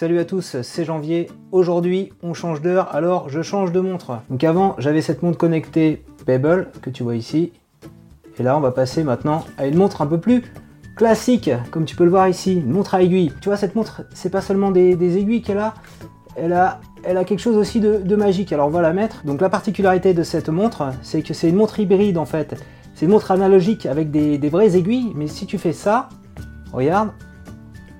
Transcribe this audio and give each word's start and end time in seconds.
Salut 0.00 0.18
à 0.18 0.24
tous, 0.24 0.56
c'est 0.62 0.86
Janvier. 0.86 1.28
Aujourd'hui, 1.52 2.10
on 2.22 2.32
change 2.32 2.62
d'heure, 2.62 2.94
alors 2.94 3.28
je 3.28 3.42
change 3.42 3.70
de 3.70 3.80
montre. 3.80 4.22
Donc 4.30 4.42
avant, 4.44 4.74
j'avais 4.78 5.02
cette 5.02 5.22
montre 5.22 5.36
connectée 5.36 6.02
Pebble 6.24 6.70
que 6.80 6.88
tu 6.88 7.02
vois 7.02 7.16
ici. 7.16 7.52
Et 8.38 8.42
là, 8.42 8.56
on 8.56 8.60
va 8.60 8.70
passer 8.70 9.04
maintenant 9.04 9.44
à 9.58 9.66
une 9.66 9.76
montre 9.76 10.00
un 10.00 10.06
peu 10.06 10.18
plus 10.18 10.42
classique, 10.96 11.50
comme 11.70 11.84
tu 11.84 11.96
peux 11.96 12.04
le 12.04 12.10
voir 12.10 12.28
ici, 12.28 12.54
une 12.54 12.70
montre 12.70 12.94
à 12.94 13.02
aiguille. 13.02 13.30
Tu 13.42 13.50
vois, 13.50 13.58
cette 13.58 13.74
montre, 13.74 14.06
c'est 14.14 14.30
pas 14.30 14.40
seulement 14.40 14.70
des, 14.70 15.18
aiguilles 15.18 15.42
qu'elle 15.42 15.58
a, 15.58 15.74
elle 16.34 16.54
a, 16.54 16.80
elle 17.04 17.18
a 17.18 17.24
quelque 17.24 17.40
chose 17.40 17.58
aussi 17.58 17.78
de, 17.78 18.16
magique. 18.16 18.54
Alors 18.54 18.68
on 18.68 18.70
va 18.70 18.80
la 18.80 18.94
mettre. 18.94 19.22
Donc 19.26 19.42
la 19.42 19.50
particularité 19.50 20.14
de 20.14 20.22
cette 20.22 20.48
montre, 20.48 20.94
c'est 21.02 21.20
que 21.20 21.34
c'est 21.34 21.50
une 21.50 21.56
montre 21.56 21.78
hybride 21.78 22.16
en 22.16 22.24
fait. 22.24 22.54
C'est 22.94 23.04
une 23.04 23.12
montre 23.12 23.32
analogique 23.32 23.84
avec 23.84 24.10
des, 24.10 24.38
des 24.38 24.48
vraies 24.48 24.78
aiguilles, 24.78 25.12
mais 25.14 25.26
si 25.26 25.44
tu 25.44 25.58
fais 25.58 25.74
ça, 25.74 26.08
regarde, 26.72 27.10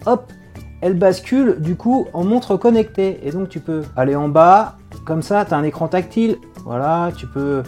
hop, 0.07 0.33
elle 0.81 0.95
bascule 0.95 1.57
du 1.61 1.77
coup 1.77 2.07
en 2.13 2.25
montre 2.25 2.57
connectée. 2.57 3.21
Et 3.23 3.31
donc 3.31 3.49
tu 3.49 3.61
peux 3.61 3.83
aller 3.97 4.17
en 4.17 4.29
bas, 4.29 4.77
comme 5.05 5.23
ça, 5.23 5.45
tu 5.45 5.55
as 5.55 5.57
un 5.57 5.65
écran 5.65 5.89
tactile. 5.89 6.39
Voilà, 6.65 7.11
tu 7.17 7.27
peux 7.27 7.63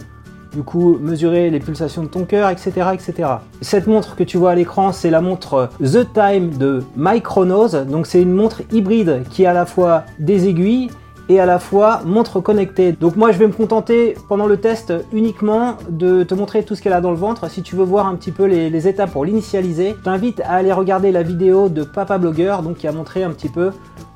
du 0.53 0.61
coup 0.61 0.97
mesurer 0.99 1.49
les 1.49 1.59
pulsations 1.59 2.03
de 2.03 2.07
ton 2.07 2.25
cœur, 2.25 2.49
etc., 2.49 2.71
etc. 2.93 3.29
Cette 3.61 3.87
montre 3.87 4.15
que 4.15 4.23
tu 4.23 4.37
vois 4.37 4.51
à 4.51 4.55
l'écran, 4.55 4.91
c'est 4.91 5.09
la 5.09 5.21
montre 5.21 5.69
The 5.79 6.07
Time 6.13 6.57
de 6.57 6.83
Micronos. 6.95 7.85
Donc 7.85 8.05
c'est 8.05 8.21
une 8.21 8.33
montre 8.33 8.61
hybride 8.71 9.23
qui 9.29 9.45
a 9.45 9.51
à 9.51 9.53
la 9.53 9.65
fois 9.65 10.03
des 10.19 10.47
aiguilles 10.47 10.89
et 11.29 11.39
à 11.39 11.45
la 11.45 11.59
fois 11.59 12.01
montre 12.05 12.39
connectée. 12.39 12.91
Donc 12.91 13.15
moi 13.15 13.31
je 13.31 13.37
vais 13.37 13.47
me 13.47 13.53
contenter 13.53 14.15
pendant 14.27 14.47
le 14.47 14.57
test 14.57 14.93
uniquement 15.11 15.77
de 15.89 16.23
te 16.23 16.33
montrer 16.33 16.63
tout 16.63 16.75
ce 16.75 16.81
qu'elle 16.81 16.93
a 16.93 17.01
dans 17.01 17.11
le 17.11 17.17
ventre. 17.17 17.49
Si 17.49 17.61
tu 17.61 17.75
veux 17.75 17.83
voir 17.83 18.07
un 18.07 18.15
petit 18.15 18.31
peu 18.31 18.45
les, 18.45 18.87
étapes 18.87 19.11
pour 19.11 19.23
l'initialiser, 19.23 19.95
je 19.97 20.03
t'invite 20.03 20.41
à 20.41 20.53
aller 20.53 20.73
regarder 20.73 21.11
la 21.11 21.23
vidéo 21.23 21.69
de 21.69 21.83
Papa 21.83 22.17
Blogueur 22.17 22.63
donc 22.63 22.77
qui 22.77 22.87
a 22.87 22.91
montré 22.91 23.23
un 23.23 23.31
petit 23.31 23.49
peu 23.49 23.71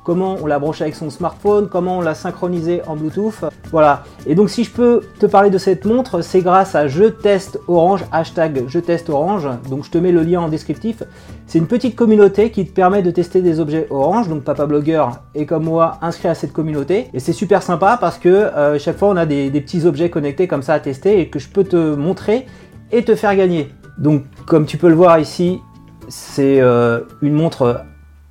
comment 0.08 0.38
on 0.42 0.46
l'a 0.46 0.58
branché 0.58 0.84
avec 0.84 0.94
son 0.94 1.10
smartphone, 1.10 1.68
comment 1.68 1.98
on 1.98 2.00
l'a 2.00 2.14
synchronisé 2.14 2.80
en 2.86 2.96
Bluetooth. 2.96 3.44
Voilà. 3.70 4.04
Et 4.26 4.34
donc 4.34 4.48
si 4.48 4.64
je 4.64 4.70
peux 4.70 5.02
te 5.18 5.26
parler 5.26 5.50
de 5.50 5.58
cette 5.58 5.84
montre, 5.84 6.22
c'est 6.22 6.40
grâce 6.40 6.74
à 6.74 6.88
Je 6.88 7.04
teste 7.04 7.60
Orange, 7.68 8.06
hashtag 8.10 8.64
Je 8.68 8.78
teste 8.78 9.10
Orange. 9.10 9.46
Donc 9.68 9.84
je 9.84 9.90
te 9.90 9.98
mets 9.98 10.10
le 10.10 10.22
lien 10.22 10.40
en 10.40 10.48
descriptif. 10.48 11.02
C'est 11.46 11.58
une 11.58 11.66
petite 11.66 11.94
communauté 11.94 12.50
qui 12.50 12.64
te 12.64 12.72
permet 12.72 13.02
de 13.02 13.10
tester 13.10 13.42
des 13.42 13.60
objets 13.60 13.86
Orange. 13.90 14.30
Donc 14.30 14.44
Papa 14.44 14.64
Blogueur 14.64 15.20
est 15.34 15.44
comme 15.44 15.64
moi 15.64 15.98
inscrit 16.00 16.28
à 16.28 16.34
cette 16.34 16.54
communauté. 16.54 17.08
Et 17.12 17.20
c'est 17.20 17.34
super 17.34 17.62
sympa 17.62 17.98
parce 18.00 18.16
que 18.16 18.30
euh, 18.30 18.78
chaque 18.78 18.96
fois 18.96 19.10
on 19.10 19.16
a 19.18 19.26
des, 19.26 19.50
petits 19.50 19.84
objets 19.84 20.08
connectés 20.08 20.48
comme 20.48 20.62
ça 20.62 20.72
à 20.72 20.80
tester 20.80 21.20
et 21.20 21.28
que 21.28 21.38
je 21.38 21.50
peux 21.50 21.64
te 21.64 21.94
montrer 21.94 22.46
et 22.92 23.04
te 23.04 23.14
faire 23.14 23.36
gagner. 23.36 23.74
Donc 23.98 24.22
comme 24.46 24.64
tu 24.64 24.78
peux 24.78 24.88
le 24.88 24.94
voir 24.94 25.18
ici, 25.18 25.60
c'est 26.08 26.62
euh, 26.62 27.00
une 27.20 27.34
montre 27.34 27.82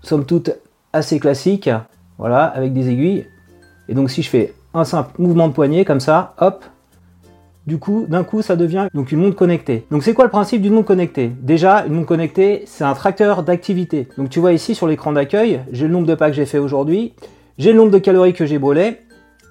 somme 0.01 0.25
toute 0.25 0.49
assez 0.93 1.19
classique, 1.19 1.69
voilà, 2.17 2.45
avec 2.45 2.73
des 2.73 2.89
aiguilles. 2.89 3.25
Et 3.89 3.93
donc 3.93 4.09
si 4.09 4.21
je 4.21 4.29
fais 4.29 4.53
un 4.73 4.83
simple 4.83 5.21
mouvement 5.21 5.47
de 5.47 5.53
poignet 5.53 5.85
comme 5.85 5.99
ça, 5.99 6.35
hop, 6.39 6.63
du 7.65 7.79
coup, 7.79 8.05
d'un 8.07 8.23
coup, 8.23 8.41
ça 8.41 8.55
devient 8.55 8.87
donc 8.93 9.11
une 9.11 9.19
montre 9.19 9.35
connectée. 9.35 9.85
Donc 9.91 10.01
c'est 10.01 10.13
quoi 10.13 10.23
le 10.23 10.31
principe 10.31 10.61
d'une 10.61 10.73
montre 10.73 10.87
connectée? 10.87 11.31
Déjà, 11.41 11.85
une 11.85 11.95
montre 11.95 12.07
connectée, 12.07 12.63
c'est 12.65 12.85
un 12.85 12.93
tracteur 12.93 13.43
d'activité. 13.43 14.07
Donc 14.17 14.29
tu 14.29 14.39
vois 14.39 14.53
ici 14.53 14.73
sur 14.73 14.87
l'écran 14.87 15.11
d'accueil, 15.11 15.61
j'ai 15.73 15.87
le 15.87 15.91
nombre 15.91 16.07
de 16.07 16.15
pas 16.15 16.29
que 16.29 16.35
j'ai 16.35 16.45
fait 16.45 16.59
aujourd'hui, 16.59 17.13
j'ai 17.57 17.73
le 17.73 17.77
nombre 17.77 17.91
de 17.91 17.99
calories 17.99 18.33
que 18.33 18.45
j'ai 18.45 18.57
brûlé, 18.57 18.99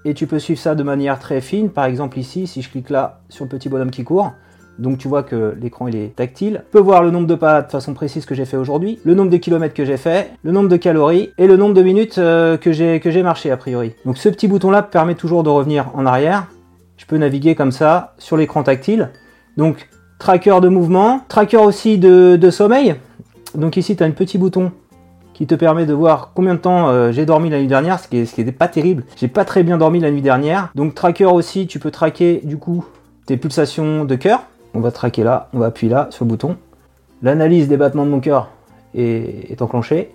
et 0.07 0.15
tu 0.15 0.27
peux 0.27 0.39
suivre 0.39 0.61
ça 0.61 0.75
de 0.75 0.83
manière 0.83 1.19
très 1.19 1.43
fine. 1.43 1.69
Par 1.69 1.85
exemple 1.85 2.19
ici, 2.19 2.47
si 2.47 2.63
je 2.63 2.71
clique 2.71 2.89
là 2.89 3.21
sur 3.29 3.45
le 3.45 3.51
petit 3.51 3.69
bonhomme 3.69 3.91
qui 3.91 4.05
court, 4.05 4.33
donc 4.79 4.99
tu 4.99 5.09
vois 5.09 5.23
que 5.23 5.57
l'écran 5.61 5.89
il 5.89 5.97
est 5.97 6.15
tactile. 6.15 6.63
Je 6.67 6.73
peux 6.73 6.81
voir 6.81 7.03
le 7.03 7.11
nombre 7.11 7.27
de 7.27 7.35
pas 7.35 7.63
de 7.63 7.71
façon 7.71 7.95
précise 7.95 8.27
que 8.27 8.35
j'ai 8.35 8.45
fait 8.45 8.57
aujourd'hui, 8.57 8.99
le 9.05 9.15
nombre 9.15 9.31
de 9.31 9.37
kilomètres 9.37 9.75
que 9.75 9.85
j'ai 9.85 9.97
fait, 9.97 10.33
le 10.43 10.53
nombre 10.53 10.69
de 10.69 10.77
calories 10.77 11.33
et 11.39 11.47
le 11.47 11.57
nombre 11.57 11.75
de 11.75 11.83
minutes 11.83 12.19
euh, 12.19 12.57
que 12.57 12.73
j'ai 12.73 13.23
marché 13.23 13.51
a 13.51 13.57
priori. 13.57 13.95
Donc 14.05 14.19
ce 14.19 14.29
petit 14.29 14.49
bouton 14.49 14.71
là 14.71 14.83
permet 14.83 15.15
toujours 15.15 15.43
de 15.43 15.51
revenir 15.51 15.91
en 15.95 16.07
arrière. 16.07 16.47
Je 16.97 17.07
peux 17.07 17.17
naviguer 17.17 17.55
comme 17.55 17.73
ça 17.73 18.15
sur 18.19 18.37
l'écran 18.37 18.63
tactile. 18.63 19.11
Donc 19.57 19.89
tracker 20.19 20.61
de 20.61 20.69
mouvement, 20.69 21.21
tracker 21.29 21.59
aussi 21.59 21.99
de, 21.99 22.51
sommeil. 22.51 22.97
Donc 23.55 23.77
ici 23.77 23.97
tu 23.97 24.03
as 24.03 24.07
un 24.07 24.11
petit 24.11 24.39
bouton 24.39 24.73
qui 25.33 25.47
te 25.47 25.55
permet 25.55 25.85
de 25.85 25.93
voir 25.93 26.33
combien 26.35 26.55
de 26.55 26.61
temps 26.61 26.89
euh, 26.89 27.13
j'ai 27.13 27.27
dormi 27.27 27.51
la 27.51 27.59
nuit 27.61 27.67
dernière, 27.67 28.01
ce 28.01 28.09
qui 28.09 28.17
n'était 28.19 28.53
pas 28.53 28.69
terrible. 28.69 29.05
J'ai 29.17 29.29
pas 29.29 29.45
très 29.45 29.63
bien 29.63 29.77
dormi 29.77 30.01
la 30.01 30.11
nuit 30.11 30.23
dernière. 30.23 30.71
Donc 30.75 30.95
tracker 30.95 31.27
aussi, 31.27 31.67
tu 31.67 31.79
peux 31.79 31.91
traquer 31.91 32.41
du 32.45 32.57
coup 32.57 32.87
tes 33.27 33.37
pulsations 33.37 34.05
de 34.05 34.15
cœur 34.15 34.45
on 34.77 34.81
va 34.81 34.93
traquer 34.93 35.25
là, 35.25 35.49
on 35.55 35.59
va 35.59 35.67
appuyer 35.67 35.93
là 35.93 36.09
sur 36.11 36.25
le 36.25 36.31
bouton. 36.31 36.57
L'analyse 37.23 37.69
des 37.69 37.77
battements 37.77 38.05
de 38.05 38.11
mon 38.11 38.21
cœur 38.21 38.51
est, 38.95 39.61
enclenchée. 39.63 40.15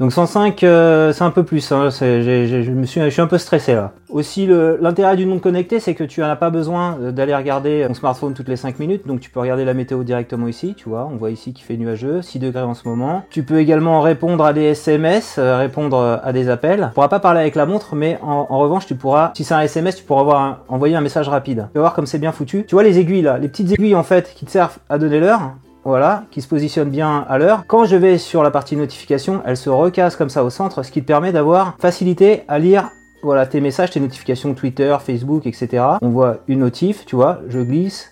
Donc 0.00 0.12
105, 0.12 0.64
euh, 0.64 1.12
c'est 1.12 1.22
un 1.22 1.30
peu 1.30 1.44
plus. 1.44 1.70
Hein. 1.70 1.88
je, 1.90 2.70
me 2.72 2.84
suis, 2.84 3.00
je 3.00 3.08
suis 3.10 3.22
un 3.22 3.28
peu 3.28 3.38
stressé 3.38 3.74
là. 3.74 3.92
Aussi, 4.08 4.48
l'intérêt 4.80 5.16
d'une 5.16 5.28
montre 5.28 5.42
connectée, 5.42 5.78
c'est 5.78 5.94
que 5.94 6.02
tu 6.02 6.20
n'en 6.20 6.28
as 6.28 6.36
pas 6.36 6.50
besoin 6.50 6.98
d'aller 7.12 7.34
regarder 7.34 7.84
ton 7.86 7.94
smartphone 7.94 8.34
toutes 8.34 8.48
les 8.48 8.56
5 8.56 8.80
minutes. 8.80 9.06
Donc 9.06 9.20
tu 9.20 9.30
peux 9.30 9.38
regarder 9.38 9.64
la 9.64 9.74
météo 9.74 10.02
directement 10.02 10.48
ici. 10.48 10.74
Tu 10.76 10.88
vois, 10.88 11.08
on 11.12 11.16
voit 11.16 11.30
ici 11.30 11.52
qu'il 11.52 11.64
fait 11.64 11.76
nuageux, 11.76 12.22
6 12.22 12.40
degrés 12.40 12.62
en 12.62 12.74
ce 12.74 12.88
moment. 12.88 13.22
Tu 13.30 13.44
peux 13.44 13.60
également 13.60 14.00
répondre 14.00 14.44
à 14.44 14.52
des 14.52 14.62
SMS, 14.62 15.36
euh, 15.38 15.58
répondre 15.58 16.20
à 16.22 16.32
des 16.32 16.48
appels. 16.48 16.86
Tu 16.88 16.94
pourras 16.94 17.08
pas 17.08 17.20
parler 17.20 17.40
avec 17.40 17.54
la 17.54 17.66
montre, 17.66 17.94
mais 17.94 18.18
en, 18.20 18.58
revanche, 18.58 18.86
tu 18.86 18.96
pourras, 18.96 19.32
si 19.36 19.44
c'est 19.44 19.54
un 19.54 19.60
SMS, 19.60 19.96
tu 19.96 20.04
pourras 20.04 20.22
avoir 20.22 20.58
envoyer 20.68 20.96
un 20.96 21.00
message 21.00 21.28
rapide. 21.28 21.68
Tu 21.72 21.78
vas 21.78 21.82
voir 21.82 21.94
comme 21.94 22.06
c'est 22.06 22.18
bien 22.18 22.32
foutu. 22.32 22.64
Tu 22.66 22.74
vois 22.74 22.82
les 22.82 22.98
aiguilles 22.98 23.22
là, 23.22 23.38
les 23.38 23.48
petites 23.48 23.70
aiguilles 23.70 23.94
en 23.94 24.02
fait 24.02 24.34
qui 24.34 24.44
te 24.44 24.50
servent 24.50 24.78
à 24.88 24.98
donner 24.98 25.20
l'heure 25.20 25.52
voilà, 25.84 26.24
qui 26.30 26.40
se 26.40 26.48
positionne 26.48 26.88
bien 26.88 27.24
à 27.28 27.38
l'heure. 27.38 27.64
Quand 27.66 27.84
je 27.84 27.96
vais 27.96 28.18
sur 28.18 28.42
la 28.42 28.50
partie 28.50 28.76
notification, 28.76 29.42
elle 29.44 29.56
se 29.56 29.70
recasse 29.70 30.16
comme 30.16 30.30
ça 30.30 30.44
au 30.44 30.50
centre, 30.50 30.82
ce 30.82 30.90
qui 30.90 31.02
te 31.02 31.06
permet 31.06 31.32
d'avoir 31.32 31.76
facilité 31.78 32.42
à 32.48 32.58
lire 32.58 32.90
voilà, 33.22 33.46
tes 33.46 33.60
messages, 33.60 33.90
tes 33.90 34.00
notifications 34.00 34.54
Twitter, 34.54 34.94
Facebook, 35.00 35.46
etc. 35.46 35.82
On 36.02 36.08
voit 36.10 36.38
une 36.46 36.60
notif, 36.60 37.06
tu 37.06 37.16
vois, 37.16 37.40
je 37.48 37.58
glisse, 37.60 38.10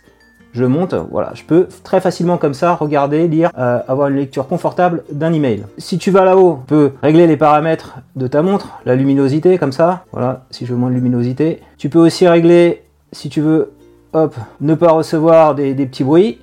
je 0.52 0.64
monte, 0.64 0.94
voilà, 1.10 1.32
je 1.34 1.44
peux 1.44 1.66
très 1.82 2.00
facilement 2.00 2.38
comme 2.38 2.54
ça 2.54 2.74
regarder, 2.74 3.28
lire, 3.28 3.50
euh, 3.58 3.80
avoir 3.88 4.08
une 4.08 4.16
lecture 4.16 4.46
confortable 4.48 5.02
d'un 5.10 5.32
email. 5.32 5.64
Si 5.78 5.98
tu 5.98 6.10
vas 6.10 6.24
là-haut, 6.24 6.60
tu 6.66 6.74
peux 6.74 6.92
régler 7.02 7.26
les 7.26 7.36
paramètres 7.36 7.98
de 8.16 8.26
ta 8.26 8.42
montre, 8.42 8.68
la 8.84 8.96
luminosité 8.96 9.58
comme 9.58 9.72
ça, 9.72 10.04
voilà, 10.12 10.44
si 10.50 10.66
je 10.66 10.72
veux 10.72 10.78
moins 10.78 10.90
de 10.90 10.94
luminosité. 10.94 11.60
Tu 11.78 11.88
peux 11.88 11.98
aussi 11.98 12.26
régler, 12.26 12.82
si 13.12 13.28
tu 13.28 13.40
veux, 13.40 13.72
hop, 14.14 14.34
ne 14.60 14.74
pas 14.74 14.92
recevoir 14.92 15.54
des 15.54 15.74
petits 15.74 16.04
bruits, 16.04 16.38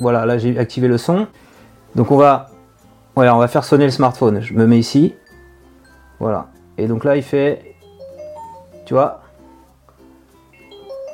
voilà, 0.00 0.26
là 0.26 0.38
j'ai 0.38 0.58
activé 0.58 0.88
le 0.88 0.98
son. 0.98 1.26
Donc 1.94 2.10
on 2.10 2.16
va, 2.16 2.48
voilà, 3.14 3.36
on 3.36 3.38
va 3.38 3.48
faire 3.48 3.64
sonner 3.64 3.84
le 3.84 3.90
smartphone. 3.90 4.40
Je 4.40 4.54
me 4.54 4.66
mets 4.66 4.78
ici. 4.78 5.14
Voilà. 6.18 6.48
Et 6.78 6.86
donc 6.86 7.04
là 7.04 7.16
il 7.16 7.22
fait, 7.22 7.76
tu 8.86 8.94
vois, 8.94 9.20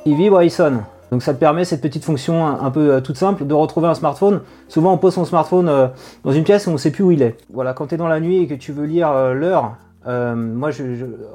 il 0.04 0.16
vibre 0.16 0.40
et 0.40 0.46
il 0.46 0.50
sonne. 0.50 0.84
Donc 1.10 1.22
ça 1.22 1.34
te 1.34 1.38
permet 1.38 1.64
cette 1.64 1.80
petite 1.80 2.04
fonction 2.04 2.46
un, 2.46 2.70
peu 2.70 2.94
euh, 2.94 3.00
toute 3.00 3.16
simple 3.16 3.46
de 3.46 3.54
retrouver 3.54 3.88
un 3.88 3.94
smartphone. 3.94 4.40
Souvent 4.68 4.92
on 4.92 4.98
pose 4.98 5.14
son 5.14 5.24
smartphone 5.24 5.68
euh, 5.68 5.88
dans 6.24 6.32
une 6.32 6.44
pièce 6.44 6.66
où 6.66 6.70
on 6.70 6.74
ne 6.74 6.78
sait 6.78 6.90
plus 6.90 7.04
où 7.04 7.10
il 7.10 7.22
est. 7.22 7.36
Voilà, 7.52 7.74
quand 7.74 7.88
tu 7.88 7.94
es 7.94 7.98
dans 7.98 8.08
la 8.08 8.20
nuit 8.20 8.38
et 8.38 8.46
que 8.46 8.54
tu 8.54 8.72
veux 8.72 8.86
lire 8.86 9.10
euh, 9.10 9.34
l'heure, 9.34 9.76
moi 10.06 10.70
je, 10.70 10.84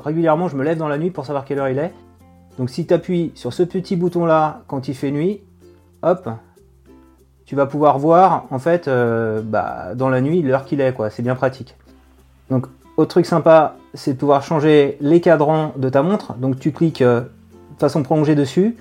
régulièrement 0.01 0.47
je 0.47 0.55
me 0.55 0.63
lève 0.63 0.77
dans 0.77 0.87
la 0.87 0.97
nuit 0.97 1.11
pour 1.11 1.25
savoir 1.25 1.43
quelle 1.43 1.59
heure 1.59 1.69
il 1.69 1.77
est. 1.77 1.91
Donc 2.57 2.69
si 2.69 2.85
tu 2.85 2.93
appuies 2.93 3.31
sur 3.35 3.51
ce 3.51 3.63
petit 3.63 3.97
bouton 3.97 4.25
là 4.25 4.61
quand 4.67 4.87
il 4.87 4.95
fait 4.95 5.11
nuit, 5.11 5.41
hop, 6.03 6.29
tu 7.51 7.57
vas 7.57 7.65
pouvoir 7.65 7.99
voir 7.99 8.45
en 8.49 8.59
fait 8.59 8.87
euh, 8.87 9.41
bah, 9.43 9.93
dans 9.93 10.07
la 10.07 10.21
nuit 10.21 10.41
l'heure 10.41 10.63
qu'il 10.63 10.79
est 10.79 10.93
quoi. 10.93 11.09
C'est 11.09 11.21
bien 11.21 11.35
pratique. 11.35 11.75
Donc 12.49 12.65
autre 12.95 13.09
truc 13.09 13.25
sympa, 13.25 13.75
c'est 13.93 14.13
de 14.13 14.17
pouvoir 14.17 14.41
changer 14.41 14.97
les 15.01 15.19
cadrans 15.19 15.73
de 15.75 15.89
ta 15.89 16.01
montre. 16.01 16.35
Donc 16.35 16.61
tu 16.61 16.71
cliques 16.71 17.01
euh, 17.01 17.23
façon 17.77 18.03
prolongée 18.03 18.35
dessus 18.35 18.77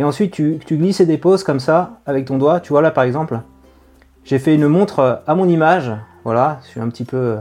et 0.00 0.02
ensuite 0.02 0.32
tu, 0.32 0.58
glisses 0.68 0.98
et 0.98 1.06
déposes 1.06 1.44
comme 1.44 1.60
ça 1.60 2.00
avec 2.04 2.24
ton 2.24 2.38
doigt. 2.38 2.58
Tu 2.58 2.70
vois 2.72 2.82
là 2.82 2.90
par 2.90 3.04
exemple, 3.04 3.38
j'ai 4.24 4.40
fait 4.40 4.56
une 4.56 4.66
montre 4.66 4.98
euh, 4.98 5.14
à 5.28 5.36
mon 5.36 5.48
image. 5.48 5.92
Voilà, 6.24 6.58
je 6.64 6.70
suis 6.70 6.80
un 6.80 6.88
petit 6.88 7.04
peu 7.04 7.36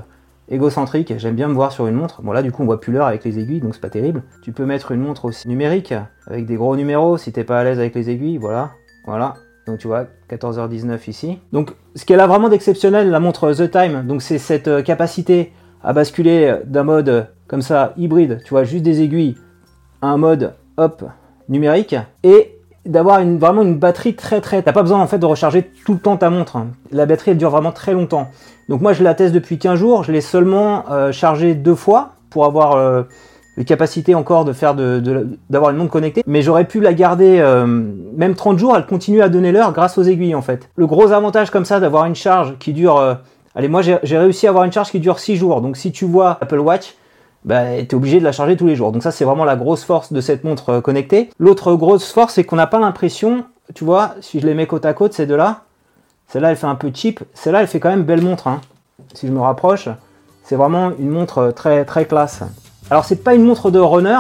égocentrique, 0.48 1.12
j'aime 1.18 1.34
bien 1.34 1.48
me 1.48 1.56
voir 1.56 1.72
sur 1.72 1.88
une 1.88 1.96
montre. 1.96 2.22
Bon 2.22 2.34
là 2.34 2.44
du 2.44 2.52
coup 2.52 2.62
on 2.62 2.66
voit 2.68 2.80
plus 2.80 2.94
l'heure 2.94 3.08
avec 3.08 3.24
les 3.24 3.40
aiguilles, 3.40 3.62
donc 3.62 3.74
c'est 3.74 3.82
pas 3.82 3.90
terrible. 3.90 4.22
Tu 4.44 4.52
peux 4.52 4.68
mettre 4.68 4.92
une 4.92 5.02
montre 5.02 5.26
aussi 5.26 5.48
numérique, 5.48 5.96
avec 6.28 6.46
des 6.46 6.56
gros 6.56 6.76
numéros 6.76 7.18
si 7.18 7.32
t'es 7.32 7.44
pas 7.44 7.62
à 7.62 7.64
l'aise 7.64 7.80
avec 7.80 7.96
les 7.96 8.12
aiguilles, 8.12 8.38
voilà. 8.38 8.70
Voilà, 9.08 9.34
donc 9.72 9.80
tu 9.80 9.88
vois, 9.88 10.06
14h19 10.30 11.10
ici. 11.10 11.40
Donc 11.54 11.72
ce 11.96 12.04
qu'elle 12.04 12.20
a 12.20 12.28
vraiment 12.28 12.50
d'exceptionnel, 12.50 13.10
la 13.10 13.22
montre 13.22 13.54
The 13.54 13.72
Time, 13.72 14.06
donc 14.06 14.22
c'est 14.22 14.38
cette 14.38 14.68
euh, 14.68 14.82
capacité 14.82 15.54
à 15.82 15.94
basculer 15.94 16.48
euh, 16.48 16.58
d'un 16.66 16.84
mode 16.84 17.10
euh, 17.10 17.24
comme 17.48 17.62
ça, 17.62 17.94
hybride, 17.96 18.42
tu 18.44 18.50
vois, 18.50 18.66
juste 18.66 18.84
des 18.84 19.02
aiguilles, 19.02 19.38
à 20.02 20.08
un 20.08 20.18
mode, 20.18 20.56
hop, 20.76 21.06
numérique, 21.48 21.96
et 22.24 22.58
d'avoir 22.86 23.24
vraiment 23.24 23.62
une 23.62 23.78
batterie 23.78 24.16
très 24.16 24.42
très... 24.42 24.62
T'as 24.62 24.74
pas 24.74 24.82
besoin 24.82 25.00
en 25.00 25.08
fait 25.08 25.20
de 25.20 25.26
recharger 25.26 25.72
tout 25.86 25.94
le 25.94 26.00
temps 26.00 26.18
ta 26.18 26.30
montre. 26.30 26.58
Hein. 26.58 26.72
La 26.92 27.06
batterie 27.06 27.32
elle 27.32 27.38
dure 27.38 27.52
vraiment 27.52 27.72
très 27.72 27.94
longtemps. 27.94 28.30
Donc 28.68 28.82
moi 28.82 28.92
je 28.92 29.04
la 29.04 29.14
teste 29.14 29.34
depuis 29.34 29.58
15 29.58 29.80
jours, 29.80 30.04
je 30.04 30.12
l'ai 30.12 30.22
seulement 30.22 30.86
chargée 31.12 31.54
deux 31.54 31.76
fois 31.76 32.16
pour 32.30 32.46
avoir 32.46 33.06
capacités 33.64 34.16
encore 34.16 34.46
de 34.46 34.54
faire 34.54 34.76
de, 34.76 35.28
d'avoir 35.50 35.72
une 35.72 35.78
montre 35.78 35.92
connectée, 35.92 36.24
mais 36.28 36.42
j'aurais 36.42 36.66
pu 36.66 36.80
la 36.80 36.94
garder 36.94 37.40
euh, 37.40 37.66
même 37.66 38.36
30 38.36 38.60
jours, 38.60 38.76
elle 38.76 38.86
continue 38.86 39.22
à 39.22 39.30
donner 39.30 39.52
l'heure 39.52 39.74
grâce 39.74 39.98
aux 39.98 40.04
aiguilles 40.04 40.36
en 40.36 40.42
fait. 40.42 40.70
Le 40.76 40.88
gros 40.88 41.12
avantage 41.12 41.50
comme 41.52 41.66
ça 41.66 41.80
d'avoir 41.80 42.06
une 42.06 42.16
charge 42.16 42.58
qui 42.60 42.74
dure, 42.74 42.98
euh, 42.98 43.16
allez 43.56 43.68
moi 43.68 43.82
j'ai 43.82 44.18
réussi 44.18 44.48
à 44.48 44.50
avoir 44.50 44.64
une 44.64 44.72
charge 44.72 44.92
qui 44.92 45.00
dure 45.00 45.20
6 45.20 45.36
jours, 45.36 45.62
donc 45.62 45.78
si 45.78 45.92
tu 45.92 46.06
vois 46.06 46.38
Apple 46.42 46.60
Watch, 46.60 46.96
bah, 47.44 47.64
tu 47.78 47.82
es 47.82 47.96
obligé 47.96 48.20
de 48.20 48.24
la 48.24 48.32
charger 48.32 48.56
tous 48.56 48.68
les 48.68 48.76
jours. 48.76 48.92
Donc 48.92 49.04
ça, 49.04 49.12
c'est 49.12 49.26
vraiment 49.26 49.46
la 49.46 49.56
grosse 49.56 49.84
force 49.84 50.14
de 50.14 50.22
cette 50.22 50.44
montre 50.44 50.70
euh, 50.70 50.82
connectée. 50.82 51.30
L'autre 51.40 51.74
grosse 51.74 52.12
force, 52.12 52.36
c'est 52.36 52.44
qu'on 52.44 52.56
n'a 52.56 52.68
pas 52.68 52.80
l'impression, 52.80 53.46
tu 53.74 53.84
vois, 53.84 54.16
si 54.22 54.40
je 54.40 54.46
les 54.46 54.54
mets 54.54 54.68
côte 54.68 54.86
à 54.86 54.94
côte, 54.94 55.14
ces 55.14 55.26
deux-là, 55.26 55.64
celle-là, 56.28 56.52
elle 56.52 56.56
fait 56.56 56.68
un 56.68 56.76
peu 56.76 56.92
cheap. 56.94 57.22
Celle-là, 57.34 57.62
elle 57.62 57.68
fait 57.68 57.80
quand 57.80 57.90
même 57.90 58.04
belle 58.04 58.22
montre. 58.22 58.48
Hein. 58.48 58.62
Si 59.14 59.28
je 59.28 59.32
me 59.32 59.42
rapproche, 59.42 59.90
c'est 60.44 60.56
vraiment 60.56 60.92
une 60.98 61.10
montre 61.10 61.52
très, 61.54 61.84
très 61.84 62.06
classe. 62.06 62.44
Alors, 62.92 63.06
c'est 63.06 63.24
pas 63.24 63.34
une 63.34 63.44
montre 63.44 63.72
de 63.72 63.80
runner. 63.80 64.20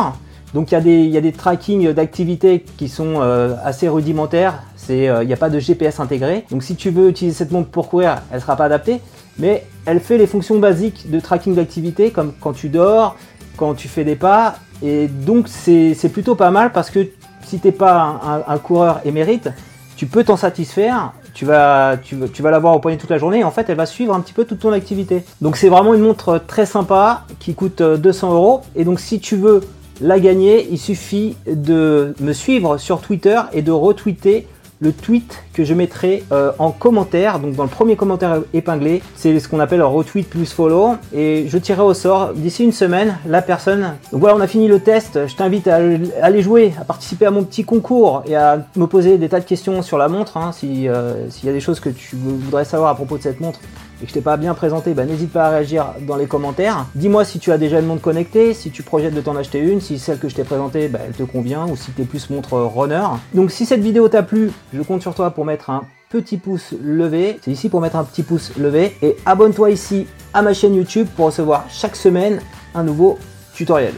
Donc, 0.55 0.71
il 0.71 1.09
y, 1.09 1.17
a 1.17 1.21
des, 1.21 1.31
tracking 1.31 1.93
d'activité 1.93 2.65
qui 2.77 2.89
sont 2.89 3.21
euh, 3.21 3.55
assez 3.63 3.87
rudimentaires. 3.87 4.63
Il 4.89 5.25
n'y 5.25 5.33
a 5.33 5.37
pas 5.37 5.49
de 5.49 5.59
GPS 5.59 5.99
intégré. 5.99 6.45
Donc, 6.49 6.63
si 6.63 6.75
tu 6.75 6.89
veux 6.89 7.09
utiliser 7.09 7.37
cette 7.37 7.51
montre 7.51 7.69
pour 7.69 7.87
courir, 7.89 8.23
elle 8.31 8.37
ne 8.37 8.41
sera 8.41 8.55
pas 8.55 8.65
adaptée 8.65 8.99
mais 9.37 9.65
elle 9.85 9.99
fait 9.99 10.17
les 10.17 10.27
fonctions 10.27 10.59
basiques 10.59 11.09
de 11.09 11.19
tracking 11.19 11.55
d'activité, 11.55 12.11
comme 12.11 12.33
quand 12.39 12.53
tu 12.53 12.69
dors, 12.69 13.15
quand 13.57 13.73
tu 13.73 13.87
fais 13.87 14.03
des 14.03 14.15
pas, 14.15 14.55
et 14.83 15.07
donc 15.07 15.47
c'est 15.47 16.09
plutôt 16.11 16.35
pas 16.35 16.51
mal 16.51 16.71
parce 16.71 16.89
que 16.89 17.07
si 17.43 17.59
t'es 17.59 17.71
pas 17.71 18.43
un, 18.47 18.57
coureur 18.57 19.01
émérite, 19.05 19.49
tu 19.97 20.05
peux 20.05 20.23
t'en 20.23 20.37
satisfaire, 20.37 21.13
tu 21.33 21.45
vas, 21.45 21.97
tu, 22.01 22.17
tu 22.33 22.41
vas 22.41 22.51
l'avoir 22.51 22.75
au 22.75 22.79
poignet 22.79 22.97
toute 22.97 23.09
la 23.09 23.17
journée, 23.17 23.39
et 23.39 23.43
en 23.43 23.51
fait 23.51 23.69
elle 23.69 23.77
va 23.77 23.85
suivre 23.85 24.13
un 24.13 24.19
petit 24.19 24.33
peu 24.33 24.45
toute 24.45 24.59
ton 24.59 24.71
activité. 24.71 25.23
Donc 25.41 25.57
c'est 25.57 25.69
vraiment 25.69 25.93
une 25.93 26.01
montre 26.01 26.41
très 26.45 26.65
sympa 26.65 27.25
qui 27.39 27.53
coûte 27.53 27.81
200 27.81 28.33
euros, 28.33 28.61
et 28.75 28.83
donc 28.83 28.99
si 28.99 29.19
tu 29.19 29.35
veux 29.35 29.61
la 30.01 30.19
gagner, 30.19 30.67
il 30.71 30.79
suffit 30.79 31.35
de 31.45 32.15
me 32.19 32.33
suivre 32.33 32.77
sur 32.77 33.01
Twitter 33.01 33.39
et 33.53 33.61
de 33.61 33.71
retweeter 33.71 34.47
le 34.81 34.91
tweet 34.91 35.43
que 35.53 35.63
je 35.63 35.73
mettrai 35.73 36.23
euh, 36.31 36.51
en 36.59 36.71
commentaire, 36.71 37.39
donc 37.39 37.55
dans 37.55 37.63
le 37.63 37.69
premier 37.69 37.95
commentaire 37.95 38.41
épinglé, 38.53 39.01
c'est 39.15 39.39
ce 39.39 39.47
qu'on 39.47 39.59
appelle 39.59 39.81
retweet 39.83 40.27
plus 40.27 40.51
follow, 40.51 40.95
et 41.13 41.45
je 41.47 41.57
tirerai 41.57 41.83
au 41.83 41.93
sort 41.93 42.33
d'ici 42.33 42.63
une 42.63 42.71
semaine 42.71 43.17
la 43.27 43.41
personne. 43.43 43.95
Donc 44.11 44.21
voilà, 44.21 44.35
on 44.35 44.41
a 44.41 44.47
fini 44.47 44.67
le 44.67 44.79
test, 44.79 45.27
je 45.27 45.35
t'invite 45.35 45.67
à, 45.67 45.79
aller 46.21 46.41
jouer, 46.41 46.73
à 46.81 46.83
participer 46.83 47.27
à 47.27 47.31
mon 47.31 47.43
petit 47.43 47.63
concours 47.63 48.23
et 48.25 48.35
à 48.35 48.65
me 48.75 48.87
poser 48.87 49.17
des 49.19 49.29
tas 49.29 49.39
de 49.39 49.45
questions 49.45 49.83
sur 49.83 49.99
la 49.99 50.07
montre, 50.07 50.37
hein, 50.37 50.51
euh, 50.63 51.29
s'il 51.29 51.45
y 51.45 51.49
a 51.49 51.53
des 51.53 51.59
choses 51.59 51.79
que 51.79 51.89
tu 51.89 52.15
voudrais 52.15 52.65
savoir 52.65 52.89
à 52.89 52.95
propos 52.95 53.17
de 53.17 53.23
cette 53.23 53.39
montre 53.39 53.59
et 54.01 54.05
que 54.05 54.09
je 54.09 54.13
t'ai 54.13 54.21
pas 54.21 54.37
bien 54.37 54.53
présenté, 54.53 54.93
bah, 54.93 55.05
n'hésite 55.05 55.31
pas 55.31 55.45
à 55.45 55.49
réagir 55.49 55.87
dans 56.01 56.15
les 56.15 56.25
commentaires. 56.25 56.85
Dis-moi 56.95 57.25
si 57.25 57.39
tu 57.39 57.51
as 57.51 57.57
déjà 57.57 57.79
une 57.79 57.85
montre 57.85 58.01
connectée, 58.01 58.53
si 58.53 58.71
tu 58.71 58.83
projettes 58.83 59.13
de 59.13 59.21
t'en 59.21 59.35
acheter 59.35 59.59
une, 59.59 59.81
si 59.81 59.99
celle 59.99 60.17
que 60.17 60.29
je 60.29 60.35
t'ai 60.35 60.43
présentée, 60.43 60.87
bah, 60.87 60.99
elle 61.05 61.13
te 61.13 61.23
convient, 61.23 61.67
ou 61.67 61.75
si 61.75 61.91
tu 61.91 62.01
es 62.01 62.05
plus 62.05 62.29
montre 62.29 62.59
runner. 62.59 63.03
Donc 63.33 63.51
si 63.51 63.65
cette 63.65 63.81
vidéo 63.81 64.07
t'a 64.09 64.23
plu, 64.23 64.51
je 64.73 64.81
compte 64.81 65.01
sur 65.01 65.15
toi 65.15 65.31
pour 65.31 65.45
mettre 65.45 65.69
un 65.69 65.83
petit 66.09 66.37
pouce 66.37 66.73
levé. 66.83 67.39
C'est 67.43 67.51
ici 67.51 67.69
pour 67.69 67.81
mettre 67.81 67.95
un 67.95 68.03
petit 68.03 68.23
pouce 68.23 68.51
levé. 68.57 68.95
Et 69.01 69.15
abonne-toi 69.25 69.71
ici 69.71 70.07
à 70.33 70.41
ma 70.41 70.53
chaîne 70.53 70.75
YouTube 70.75 71.07
pour 71.15 71.27
recevoir 71.27 71.65
chaque 71.69 71.95
semaine 71.95 72.41
un 72.75 72.83
nouveau 72.83 73.17
tutoriel. 73.53 73.93